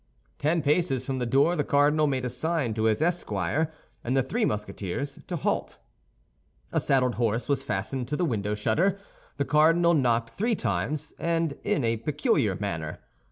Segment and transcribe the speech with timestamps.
[0.39, 3.71] Ten paces from the door the cardinal made a sign to his esquire
[4.03, 5.77] and the three Musketeers to halt.
[6.71, 8.97] A saddled horse was fastened to the window shutter.
[9.37, 12.97] The cardinal knocked three times, and in a peculiar manner.